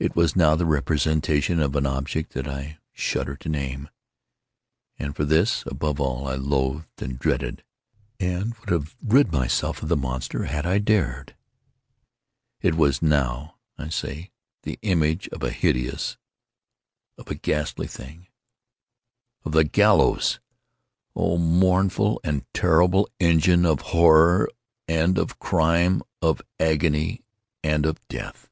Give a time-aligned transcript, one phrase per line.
[0.00, 5.64] It was now the representation of an object that I shudder to name—and for this,
[5.66, 7.64] above all, I loathed, and dreaded,
[8.20, 11.34] and would have rid myself of the monster had I dared—it
[12.76, 14.30] was now, I say,
[14.62, 16.16] the image of a hideous—of
[17.28, 24.48] a ghastly thing—of the GALLOWS!—oh, mournful and terrible engine of Horror
[24.86, 27.24] and of Crime—of Agony
[27.64, 28.44] and of Death!